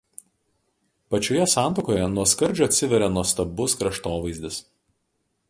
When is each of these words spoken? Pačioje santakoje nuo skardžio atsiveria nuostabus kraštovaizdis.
Pačioje 1.15 1.45
santakoje 1.51 2.07
nuo 2.15 2.25
skardžio 2.33 2.69
atsiveria 2.71 3.11
nuostabus 3.19 3.79
kraštovaizdis. 3.83 4.61